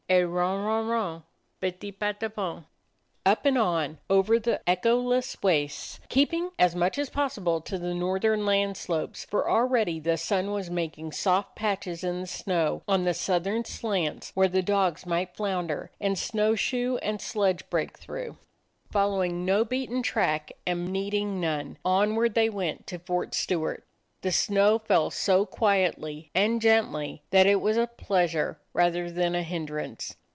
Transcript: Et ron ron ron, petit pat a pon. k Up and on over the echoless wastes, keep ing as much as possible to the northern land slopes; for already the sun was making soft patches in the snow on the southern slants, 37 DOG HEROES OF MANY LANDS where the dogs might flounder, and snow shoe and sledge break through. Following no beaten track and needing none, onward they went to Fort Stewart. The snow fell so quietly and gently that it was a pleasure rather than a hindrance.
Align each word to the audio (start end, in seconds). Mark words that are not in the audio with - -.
Et 0.09 0.25
ron 0.27 0.61
ron 0.65 0.87
ron, 0.87 1.23
petit 1.61 1.89
pat 1.93 2.21
a 2.21 2.29
pon. 2.29 2.61
k 2.63 2.67
Up 3.25 3.45
and 3.45 3.57
on 3.57 3.97
over 4.09 4.37
the 4.39 4.59
echoless 4.67 5.37
wastes, 5.41 6.01
keep 6.09 6.33
ing 6.33 6.49
as 6.59 6.75
much 6.75 6.97
as 6.97 7.09
possible 7.09 7.61
to 7.61 7.77
the 7.79 7.93
northern 7.93 8.45
land 8.45 8.75
slopes; 8.75 9.23
for 9.23 9.49
already 9.49 10.01
the 10.01 10.17
sun 10.17 10.51
was 10.51 10.69
making 10.69 11.13
soft 11.13 11.55
patches 11.55 12.03
in 12.03 12.19
the 12.19 12.27
snow 12.27 12.83
on 12.89 13.05
the 13.05 13.13
southern 13.13 13.63
slants, 13.63 14.31
37 14.31 14.65
DOG 14.65 14.93
HEROES 14.99 15.03
OF 15.05 15.07
MANY 15.07 15.17
LANDS 15.17 15.31
where 15.31 15.31
the 15.31 15.31
dogs 15.31 15.37
might 15.37 15.37
flounder, 15.37 15.91
and 16.01 16.19
snow 16.19 16.55
shoe 16.55 16.97
and 16.97 17.21
sledge 17.21 17.69
break 17.69 17.97
through. 17.97 18.35
Following 18.91 19.45
no 19.45 19.63
beaten 19.63 20.01
track 20.03 20.51
and 20.67 20.91
needing 20.91 21.39
none, 21.39 21.77
onward 21.85 22.33
they 22.35 22.49
went 22.49 22.85
to 22.87 22.99
Fort 22.99 23.33
Stewart. 23.33 23.85
The 24.23 24.31
snow 24.31 24.77
fell 24.77 25.09
so 25.09 25.47
quietly 25.47 26.29
and 26.35 26.61
gently 26.61 27.23
that 27.31 27.47
it 27.47 27.59
was 27.59 27.75
a 27.75 27.87
pleasure 27.87 28.59
rather 28.71 29.09
than 29.09 29.33
a 29.33 29.41
hindrance. 29.41 30.15